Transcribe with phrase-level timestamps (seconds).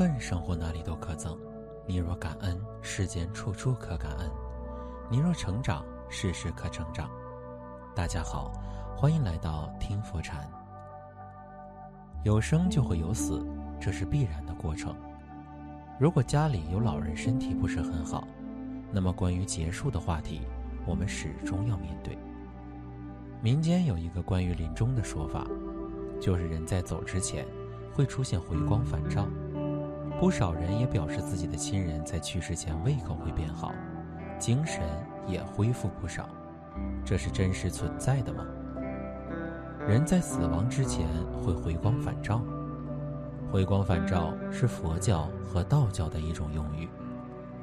[0.00, 1.36] 恨，生活哪里都可憎；
[1.86, 4.30] 你若感恩，世间处处可感恩；
[5.10, 7.10] 你若成长，事事可成长。
[7.94, 8.50] 大家好，
[8.96, 10.50] 欢迎来到听佛禅。
[12.24, 13.46] 有生就会有死，
[13.78, 14.96] 这是必然的过程。
[15.98, 18.26] 如果家里有老人身体不是很好，
[18.90, 20.40] 那么关于结束的话题，
[20.86, 22.16] 我们始终要面对。
[23.42, 25.46] 民间有一个关于临终的说法，
[26.18, 27.46] 就是人在走之前
[27.92, 29.26] 会出现回光返照。
[30.18, 33.72] 不少人也表示自己的亲人在去世前胃口会变好，
[34.38, 34.82] 精神
[35.26, 36.28] 也恢复不少。
[37.04, 38.44] 这是真实存在的吗？
[39.88, 41.06] 人在死亡之前
[41.42, 42.42] 会回光返照。
[43.50, 46.88] 回光返照是佛教和道教的一种用语，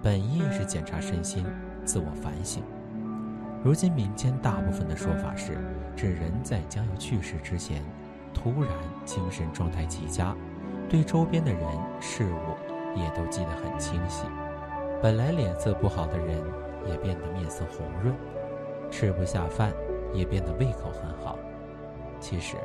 [0.01, 1.45] 本意是检查身心、
[1.85, 2.63] 自我反省。
[3.63, 5.57] 如今民间大部分的说法是，
[5.95, 7.83] 指人在将要去世之前，
[8.33, 8.71] 突然
[9.05, 10.35] 精神状态极佳。
[10.89, 11.61] 对周边的人
[11.99, 14.25] 事物也都记得很清晰，
[15.01, 16.41] 本来脸色不好的人
[16.85, 18.15] 也变得面色红润，
[18.89, 19.73] 吃不下饭
[20.13, 21.37] 也变得胃口很好。
[22.19, 22.55] 其实，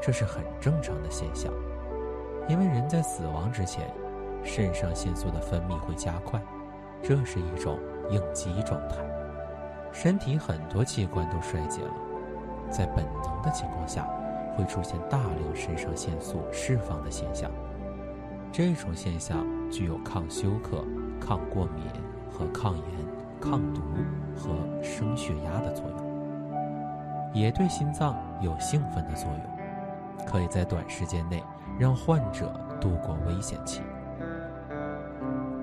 [0.00, 1.52] 这是很正常的现象，
[2.48, 3.88] 因为人在死亡之前，
[4.42, 6.40] 肾上腺素的分泌会加快，
[7.02, 8.96] 这是一种应激状态，
[9.92, 11.92] 身体很多器官都衰竭了，
[12.70, 14.08] 在本能的情况下，
[14.56, 17.50] 会出现大量肾上腺素释放的现象。
[18.50, 20.82] 这种现象具有抗休克、
[21.20, 21.84] 抗过敏
[22.30, 22.84] 和抗炎、
[23.38, 23.82] 抗毒
[24.34, 24.50] 和
[24.82, 31.42] 升血压的作用，也对心脏有兴奋的作用，可以在短时间内
[31.78, 33.82] 让患者度过危险期。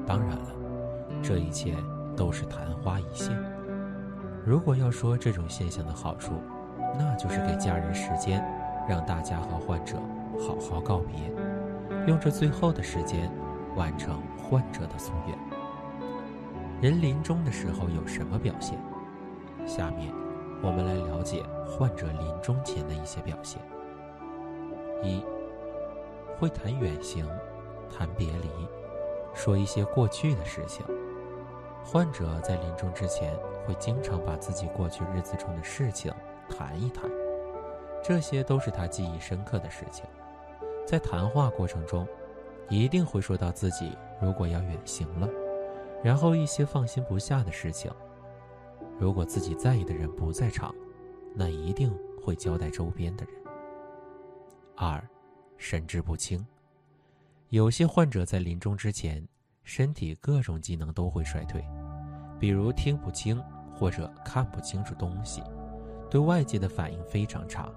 [0.05, 0.49] 当然了，
[1.23, 1.75] 这一切
[2.15, 3.35] 都是昙花一现。
[4.45, 6.33] 如果要说这种现象的好处，
[6.99, 8.43] 那就是给家人时间，
[8.87, 9.97] 让大家和患者
[10.39, 11.15] 好好告别。
[12.07, 13.31] 用这最后的时间，
[13.75, 15.37] 完成患者的夙愿。
[16.81, 18.77] 人临终的时候有什么表现？
[19.65, 20.13] 下面，
[20.61, 23.61] 我们来了解患者临终前的一些表现。
[25.01, 25.23] 一，
[26.37, 27.25] 会谈远行，
[27.89, 28.49] 谈别离，
[29.33, 30.85] 说一些过去的事情。
[31.85, 33.33] 患者在临终之前，
[33.65, 36.11] 会经常把自己过去日子中的事情
[36.49, 37.09] 谈一谈，
[38.03, 40.05] 这些都是他记忆深刻的事情。
[40.85, 42.05] 在谈话过程中，
[42.69, 45.29] 一定会说到自己如果要远行了，
[46.03, 47.89] 然后一些放心不下的事情。
[48.99, 50.75] 如果自己在意的人不在场，
[51.33, 53.33] 那一定会交代周边的人。
[54.75, 55.01] 二，
[55.57, 56.45] 神志不清。
[57.49, 59.25] 有些患者在临终之前，
[59.63, 61.63] 身体各种机能都会衰退，
[62.37, 63.41] 比如听不清
[63.73, 65.41] 或者看不清楚东西，
[66.09, 67.71] 对外界的反应非常差。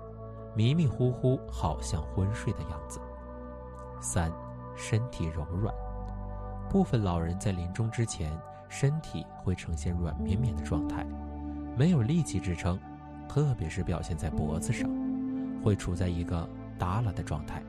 [0.56, 2.98] 迷迷糊糊，好像昏睡的样子。
[4.00, 4.32] 三，
[4.74, 5.74] 身体柔软。
[6.70, 8.32] 部分老人在临终之前，
[8.66, 11.06] 身体会呈现软绵绵的状态，
[11.76, 12.80] 没有力气支撑，
[13.28, 14.90] 特别是表现在脖子上，
[15.62, 17.62] 会处在一个耷拉的状态，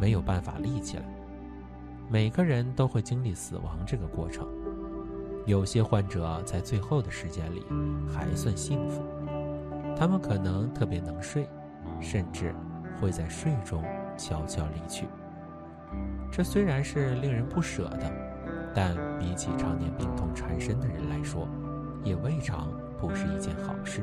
[0.00, 1.04] 没有办法立起来。
[2.10, 4.44] 每个人都会经历死亡这个过程，
[5.46, 7.64] 有些患者在最后的时间里
[8.12, 9.02] 还算幸福，
[9.96, 11.48] 他们可能特别能睡。
[12.00, 12.54] 甚至
[13.00, 13.82] 会在睡中
[14.16, 15.06] 悄悄离去。
[16.30, 18.12] 这虽然是令人不舍的，
[18.74, 21.48] 但比起常年病痛缠身的人来说，
[22.04, 22.68] 也未尝
[22.98, 24.02] 不是一件好事。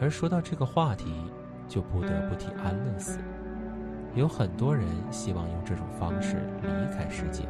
[0.00, 1.30] 而说到这个话题，
[1.68, 3.18] 就不得不提安乐死。
[4.14, 7.44] 有很多人希望用这种方式离开世界，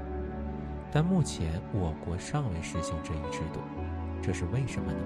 [0.90, 3.60] 但目前我国尚未实行这一制度，
[4.20, 4.98] 这是为什么呢？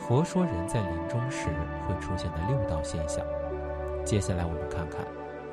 [0.00, 1.50] 佛说，人在临终时
[1.86, 3.24] 会出现的六道现象。
[4.04, 5.00] 接下来，我们看看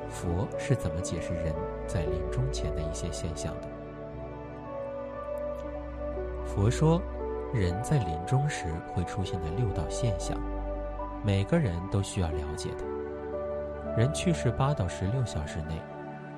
[0.10, 1.54] 佛是怎么解释人
[1.86, 3.68] 在临终前的一些现象的。
[6.46, 7.00] 佛说，
[7.54, 10.36] 人在临终时会出现的六道现象，
[11.24, 12.86] 每个人都需要了解的。
[13.96, 15.80] 人去世八到十六小时内，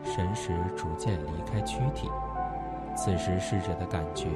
[0.03, 2.09] 神识逐渐离开躯体，
[2.97, 4.27] 此时逝者的感觉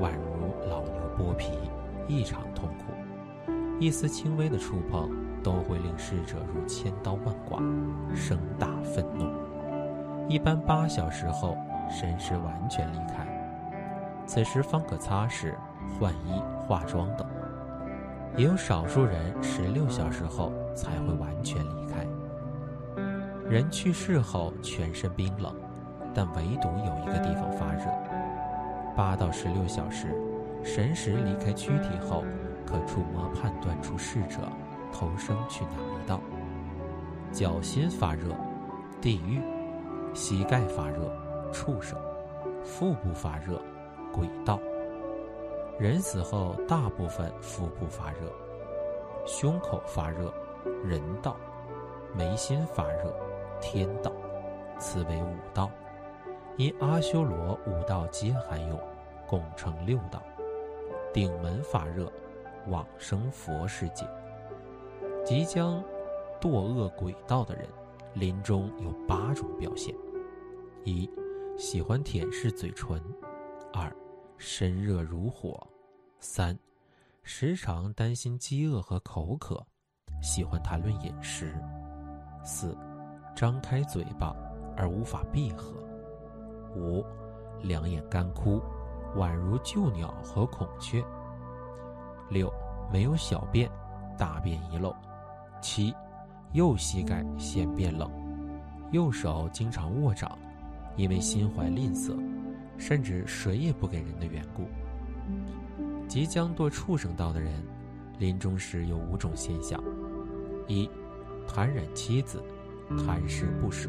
[0.00, 1.58] 宛如老牛剥皮，
[2.06, 2.92] 异常痛苦。
[3.80, 5.10] 一丝轻微的触碰
[5.42, 7.60] 都会令逝者如千刀万剐，
[8.14, 9.28] 生大愤怒。
[10.28, 11.56] 一般八小时后，
[11.90, 13.26] 神识完全离开，
[14.24, 15.52] 此时方可擦拭、
[15.98, 17.26] 换衣、化妆等。
[18.36, 22.06] 也有少数人十六小时后才会完全离开。
[23.50, 25.52] 人去世后全身冰冷，
[26.14, 27.82] 但唯独有一个地方发热。
[28.96, 30.14] 八到十六小时，
[30.62, 32.24] 神识离开躯体后。
[32.66, 34.40] 可触摸判断出逝者
[34.92, 35.70] 投生去哪
[36.02, 36.20] 一道。
[37.32, 38.34] 脚心发热，
[39.00, 39.40] 地狱；
[40.14, 41.10] 膝盖发热，
[41.52, 41.96] 畜生；
[42.62, 43.60] 腹部发热，
[44.12, 44.58] 鬼道。
[45.78, 48.30] 人死后大部分腹部发热，
[49.26, 50.32] 胸口发热，
[50.84, 51.34] 人道；
[52.14, 53.14] 眉心发热，
[53.60, 54.12] 天道。
[54.78, 55.70] 此为五道，
[56.56, 58.78] 因阿修罗五道皆含有，
[59.26, 60.20] 共称六道。
[61.14, 62.10] 顶门发热，
[62.68, 64.06] 往生佛世界。
[65.24, 65.82] 即将
[66.40, 67.68] 堕恶鬼道的人，
[68.14, 69.94] 临终有八种表现：
[70.84, 71.08] 一、
[71.56, 72.98] 喜欢舔舐嘴唇；
[73.72, 73.94] 二、
[74.36, 75.56] 身热如火；
[76.18, 76.58] 三、
[77.22, 79.64] 时常担心饥饿和口渴，
[80.20, 81.46] 喜欢谈论饮食；
[82.44, 82.76] 四、
[83.36, 84.34] 张开嘴巴
[84.76, 85.72] 而无法闭合；
[86.74, 87.04] 五、
[87.62, 88.60] 两眼干枯，
[89.16, 91.00] 宛如旧鸟和孔雀；
[92.32, 92.52] 六、
[92.90, 93.70] 没有小便，
[94.16, 94.94] 大便遗漏。
[95.60, 95.94] 七，
[96.52, 98.10] 右膝盖先变冷，
[98.90, 100.36] 右手经常握掌，
[100.96, 102.16] 因为心怀吝啬，
[102.78, 104.64] 甚至谁也不给人的缘故。
[106.08, 107.52] 即将堕畜生道的人，
[108.18, 109.82] 临终时有五种现象：
[110.66, 110.90] 一，
[111.46, 112.42] 贪染妻子，
[112.98, 113.88] 贪食不舍；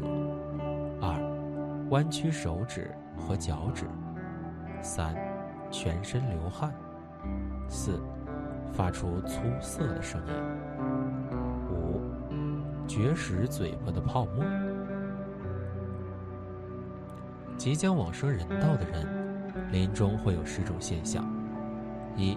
[1.00, 1.18] 二，
[1.90, 3.84] 弯曲手指和脚趾；
[4.80, 5.14] 三，
[5.70, 6.70] 全身流汗；
[7.68, 8.00] 四，
[8.76, 10.34] 发出粗涩的声音。
[11.70, 12.00] 五
[12.86, 14.44] 绝食嘴巴的泡沫。
[17.56, 19.06] 即将往生人道的人，
[19.70, 21.24] 临终会有十种现象：
[22.16, 22.36] 一、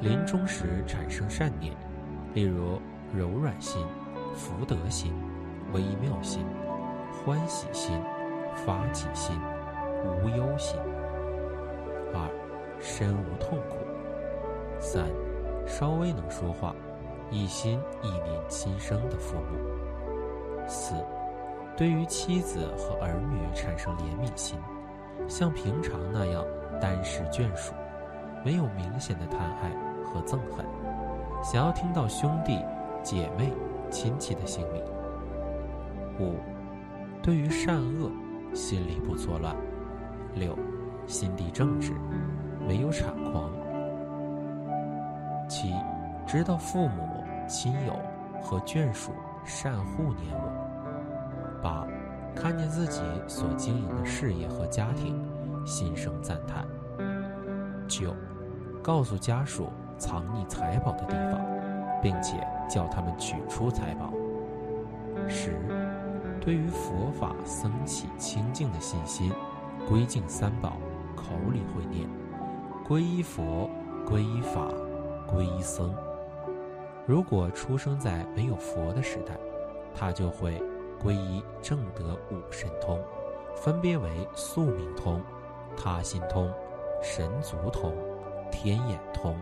[0.00, 1.76] 临终时产生善念，
[2.34, 2.80] 例如
[3.14, 3.84] 柔软心、
[4.34, 5.12] 福德心、
[5.74, 6.44] 微妙心、
[7.12, 8.00] 欢喜心、
[8.56, 9.38] 发起心、
[10.02, 10.76] 无忧心；
[12.14, 12.28] 二、
[12.80, 13.76] 身无痛苦；
[14.80, 15.04] 三、
[15.68, 16.74] 稍微能说话。
[17.30, 20.66] 一心一念亲生的父母。
[20.66, 20.94] 四，
[21.76, 24.58] 对于妻子和儿女产生怜悯心，
[25.28, 26.42] 像平常那样
[26.80, 27.74] 单视眷属，
[28.42, 29.70] 没有明显的贪爱
[30.02, 30.64] 和憎恨，
[31.44, 32.58] 想要听到兄弟、
[33.02, 33.52] 姐妹、
[33.90, 34.82] 亲戚的姓名。
[36.18, 36.36] 五，
[37.22, 38.10] 对于善恶
[38.54, 39.54] 心里不错乱。
[40.34, 40.58] 六，
[41.06, 41.92] 心地正直，
[42.66, 43.50] 没有产狂。
[45.48, 45.74] 七，
[46.26, 47.24] 知道父母。
[47.48, 47.98] 亲友
[48.42, 49.10] 和眷属
[49.42, 51.60] 善护念我。
[51.62, 51.86] 八，
[52.36, 55.18] 看见自己所经营的事业和家庭，
[55.64, 56.66] 心生赞叹。
[57.88, 58.14] 九，
[58.82, 61.40] 告诉家属藏匿财宝的地方，
[62.02, 64.12] 并且叫他们取出财宝。
[65.26, 65.56] 十，
[66.38, 69.32] 对于佛法僧起清净的信心，
[69.88, 70.76] 归敬三宝，
[71.16, 72.06] 口里会念：
[72.86, 73.70] 皈依佛，
[74.06, 74.68] 皈依法，
[75.30, 75.94] 皈依僧。
[77.06, 79.38] 如果出生在没有佛的时代，
[79.94, 80.62] 他就会
[81.02, 83.02] 皈依正德五神通，
[83.54, 85.22] 分别为宿命通、
[85.76, 86.52] 他心通、
[87.02, 87.94] 神足通、
[88.50, 89.36] 天眼通、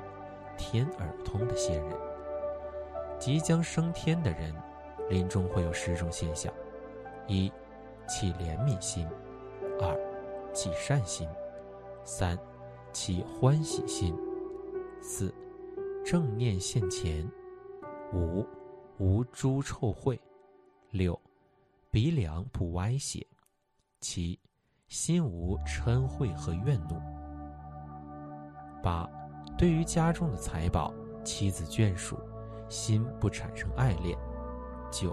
[0.57, 1.97] 天耳通的仙人。
[3.19, 4.55] 即将升天的人，
[5.09, 6.53] 临终会有十种现象：
[7.27, 7.51] 一、
[8.07, 9.07] 起怜悯心；
[9.81, 9.99] 二、
[10.53, 11.27] 起善心；
[12.05, 12.39] 三、
[12.93, 14.15] 起欢喜心；
[15.01, 15.33] 四、
[16.07, 17.29] 正念现前。
[18.13, 18.47] 五，
[18.97, 20.17] 无诸臭秽；
[20.93, 21.21] 六，
[21.91, 23.27] 鼻梁不歪斜；
[24.01, 24.39] 七，
[24.87, 26.95] 心无嗔恚和怨怒；
[28.81, 29.11] 八，
[29.59, 30.95] 对于家中的财宝、
[31.25, 32.17] 妻子眷属，
[32.69, 34.17] 心不产生爱恋；
[34.93, 35.13] 九，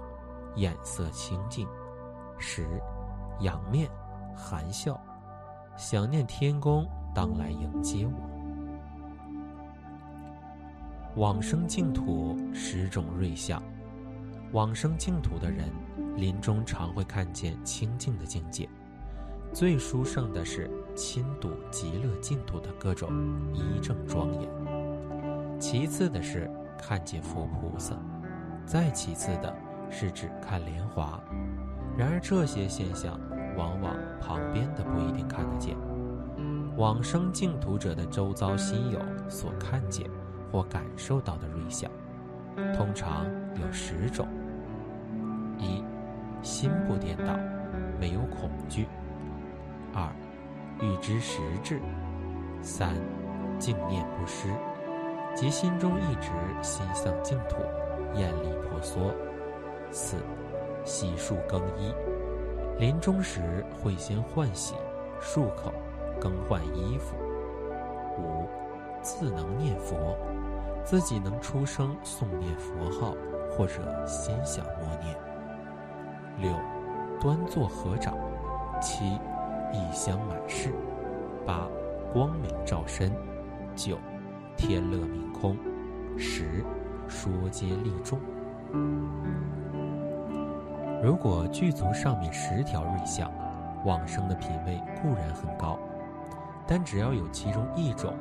[0.58, 1.68] 眼色清净；
[2.38, 2.80] 十，
[3.40, 3.90] 仰面
[4.36, 5.04] 含笑，
[5.76, 8.33] 想念天公当来迎接我。
[11.16, 13.62] 往生净土十种瑞相，
[14.52, 15.70] 往生净土的人，
[16.18, 18.68] 临终常会看见清净的境界。
[19.54, 23.12] 最殊胜的是亲睹极乐净土的各种
[23.54, 24.50] 仪正庄严。
[25.60, 27.96] 其次的是看见佛菩萨，
[28.66, 29.56] 再其次的
[29.92, 31.22] 是只看莲华。
[31.96, 33.20] 然而这些现象，
[33.56, 35.78] 往往旁边的不一定看得见。
[36.76, 40.10] 往生净土者的周遭亲友所看见。
[40.54, 41.90] 或感受到的瑞相，
[42.78, 44.28] 通常有十种：
[45.58, 45.84] 一、
[46.44, 47.34] 心不颠倒，
[48.00, 48.86] 没有恐惧；
[49.96, 50.08] 二、
[50.80, 51.78] 欲知实质；
[52.62, 52.94] 三、
[53.58, 54.48] 静念不失，
[55.34, 56.30] 即心中一直
[56.62, 57.56] 心向净土，
[58.14, 59.12] 艳丽婆娑；
[59.90, 60.18] 四、
[60.86, 61.92] 洗漱更衣，
[62.78, 64.76] 临终时会先换洗、
[65.20, 65.74] 漱口、
[66.22, 67.16] 更换衣服；
[68.20, 68.48] 五、
[69.02, 70.16] 自能念佛。
[70.84, 73.16] 自己能出声诵念佛号，
[73.50, 75.18] 或者心想默念。
[76.40, 76.52] 六，
[77.20, 78.16] 端坐合掌。
[78.82, 79.06] 七，
[79.72, 80.72] 异香满室；
[81.46, 81.70] 八、
[82.12, 83.10] 光明照身；
[83.78, 83.98] 九、
[84.58, 85.56] 天乐明空；
[86.18, 86.66] 十、
[87.08, 88.20] 说皆利众。
[91.02, 93.32] 如果具足上面十条瑞相，
[93.86, 95.80] 往生的品位固然很高，
[96.68, 98.14] 但只要有其中一种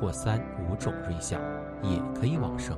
[0.00, 1.40] 或三五种瑞相，
[1.82, 2.76] 也可以往生。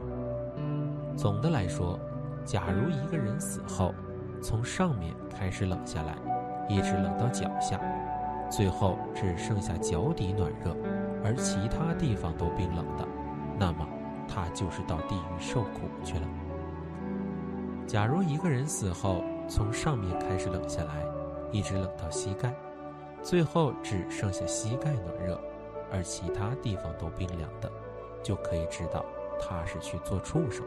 [1.17, 1.99] 总的来说，
[2.45, 3.93] 假如一个人死后，
[4.41, 6.15] 从上面开始冷下来，
[6.69, 7.81] 一直冷到脚下，
[8.51, 10.77] 最后只剩下脚底暖热，
[11.25, 13.07] 而其他地方都冰冷的，
[13.59, 13.87] 那么
[14.29, 16.29] 他就是到地狱受苦去了。
[17.87, 21.03] 假如一个人死后，从上面开始冷下来，
[21.51, 22.55] 一直冷到膝盖，
[23.23, 25.41] 最后只剩下膝盖暖热，
[25.91, 27.71] 而其他地方都冰凉的，
[28.23, 29.05] 就可以知道
[29.41, 30.65] 他是去做畜生。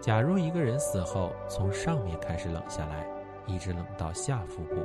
[0.00, 3.06] 假如一个人死后从上面开始冷下来，
[3.46, 4.76] 一直冷到下腹部，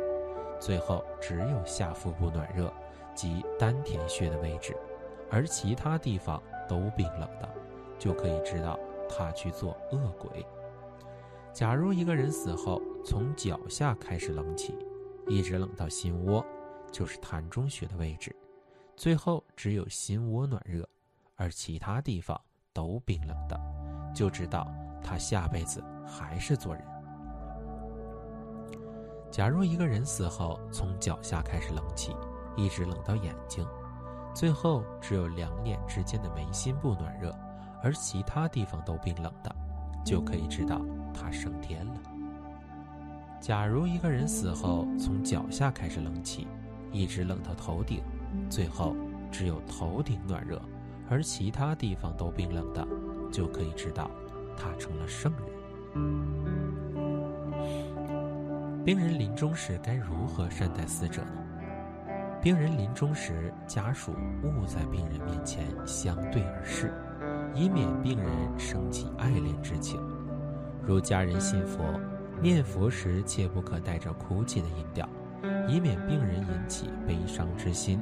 [0.59, 2.73] 最后只有下腹部暖热
[3.13, 4.75] 及丹田穴的位置，
[5.29, 7.47] 而其他地方都冰冷的，
[7.99, 10.45] 就可以知道他去做恶鬼。
[11.53, 14.75] 假如一个人死后从脚下开始冷起，
[15.27, 16.43] 一直冷到心窝，
[16.91, 18.35] 就是膻中穴的位置，
[18.95, 20.87] 最后只有心窝暖热，
[21.35, 22.39] 而其他地方
[22.71, 23.59] 都冰冷的，
[24.13, 24.67] 就知道。
[25.05, 26.81] 他下辈子还是做人。
[29.29, 32.15] 假如一个人死后从脚下开始冷起，
[32.55, 33.67] 一直冷到眼睛，
[34.33, 37.37] 最后只有两眼之间的眉心部暖热，
[37.83, 39.53] 而其他地方都冰冷的，
[40.05, 40.81] 就可以知道
[41.13, 41.93] 他升天了。
[43.41, 46.47] 假如一个人死后从脚下开始冷起，
[46.93, 48.01] 一直冷到头顶，
[48.49, 48.95] 最后
[49.31, 50.61] 只有头顶暖热，
[51.09, 52.87] 而其他地方都冰冷的，
[53.31, 54.09] 就可以知道。
[54.55, 55.43] 他成了圣人。
[58.85, 61.31] 病人临终时该如何善待死者呢？
[62.41, 64.13] 病人临终时，家属
[64.43, 66.93] 勿在病人面前相对而视，
[67.55, 69.99] 以免病人生起爱恋之情。
[70.85, 71.81] 如家人信佛，
[72.41, 75.07] 念佛时切不可带着哭泣的音调，
[75.67, 77.97] 以免病人引起悲伤之心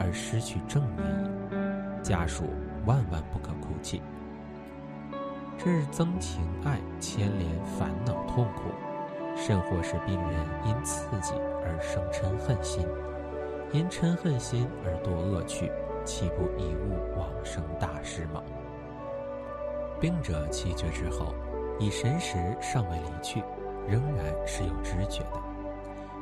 [0.00, 2.02] 而失去正念。
[2.02, 2.44] 家属
[2.86, 4.02] 万万不可哭泣。
[5.58, 8.70] 这是增情爱牵连烦恼痛苦，
[9.36, 12.82] 甚或是病人因刺激而生嗔恨心，
[13.70, 15.70] 因嗔恨心而堕恶趣，
[16.02, 18.42] 岂不贻误往生大事吗？
[20.00, 21.34] 病者气绝之后，
[21.78, 23.44] 以神识尚未离去，
[23.86, 25.38] 仍然是有知觉的，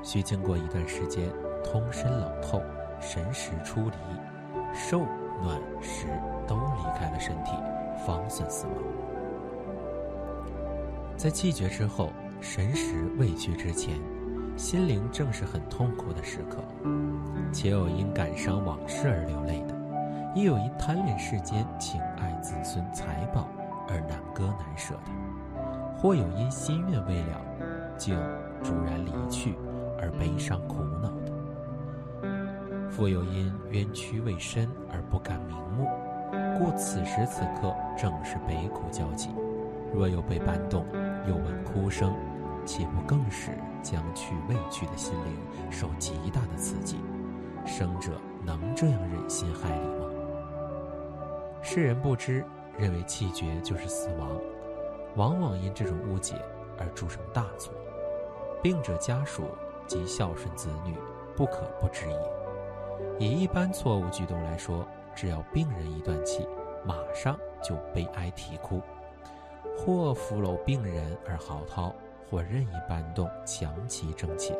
[0.02, 1.30] 需经过一段时间
[1.62, 2.60] 通身冷透，
[3.00, 3.96] 神识出离，
[4.74, 5.00] 受
[5.42, 6.06] 暖食
[6.46, 7.52] 都离开了身体，
[8.06, 8.74] 方算死亡。
[11.16, 13.98] 在气绝之后，神识未去之前，
[14.56, 16.58] 心灵正是很痛苦的时刻。
[17.52, 19.74] 且有因感伤往事而流泪的，
[20.34, 23.48] 亦有因贪恋世间情爱子孙财宝
[23.88, 27.40] 而难割难舍的，或有因心愿未了，
[27.96, 28.14] 竟
[28.62, 29.56] 突然离去
[29.98, 31.37] 而悲伤苦恼的。
[32.90, 35.88] 复有因冤屈未深而不敢瞑目，
[36.58, 39.30] 故此时此刻正是悲苦交集。
[39.94, 40.84] 若有被搬动，
[41.26, 42.14] 又闻哭声，
[42.64, 43.52] 岂不更使
[43.82, 46.98] 将去未去的心灵受极大的刺激？
[47.64, 48.12] 生者
[48.44, 50.06] 能这样忍心害理吗？
[51.62, 52.44] 世人不知，
[52.76, 54.28] 认为气绝就是死亡，
[55.16, 56.34] 往往因这种误解
[56.78, 57.72] 而铸成大错。
[58.62, 59.44] 病者家属
[59.86, 60.94] 及孝顺子女
[61.36, 62.37] 不可不知也。
[63.18, 66.46] 以一般错误举动来说，只要病人一断气，
[66.84, 68.80] 马上就悲哀啼哭。
[69.76, 71.92] 或扶搂病人而嚎啕，
[72.28, 74.56] 或任意搬动强其正寝，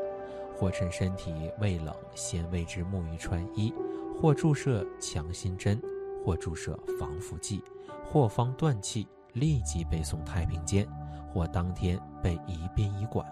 [0.57, 3.75] 或趁身体未冷先为之沐浴穿衣，
[4.21, 5.80] 或注射强心针，
[6.25, 7.62] 或注射防腐剂，
[8.04, 10.87] 或方断气立即被送太平间，
[11.35, 13.26] 或当天被移殡仪馆，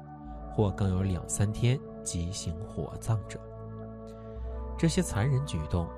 [0.52, 3.38] 或更有两三天即行火葬者。
[4.78, 5.88] 这些残忍举动，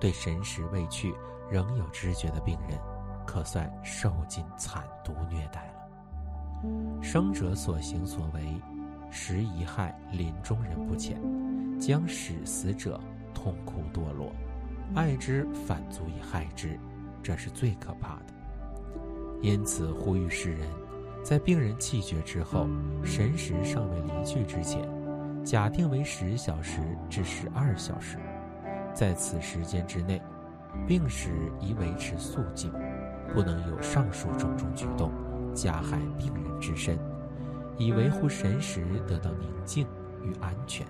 [0.00, 1.14] 对神识未去
[1.50, 2.78] 仍有知觉的病人。
[3.24, 7.00] 可算受尽惨毒虐待了。
[7.00, 8.60] 生者所行所为，
[9.10, 11.16] 实遗害临终人不浅，
[11.80, 13.00] 将使死者
[13.32, 14.32] 痛苦堕落，
[14.94, 16.76] 爱之反足以害之，
[17.22, 18.34] 这是最可怕的。
[19.40, 20.68] 因此呼吁世人，
[21.22, 22.66] 在病人气绝之后，
[23.04, 24.82] 神识尚未离去之前，
[25.44, 28.18] 假定为十小时至十二小时，
[28.94, 30.20] 在此时间之内，
[30.86, 31.30] 病史
[31.60, 32.72] 宜维持肃静。
[33.32, 35.10] 不能有上述种种举动，
[35.54, 36.98] 加害病人之身，
[37.78, 39.86] 以维护神识得到宁静
[40.22, 40.86] 与安全。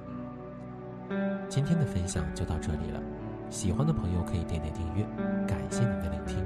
[1.48, 3.00] 今天的分享就到这里了，
[3.48, 5.04] 喜欢的朋友可以点点订阅，
[5.46, 6.44] 感谢您的聆听。